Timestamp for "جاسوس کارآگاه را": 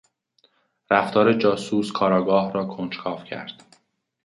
1.33-2.65